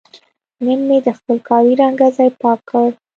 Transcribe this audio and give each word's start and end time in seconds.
نن 0.65 0.79
مې 0.87 0.97
د 1.05 1.07
خپل 1.17 1.37
کالي 1.47 1.73
رنګه 1.81 2.07
ځای 2.17 2.29
پاک 2.41 2.59
کړ. 2.69 2.87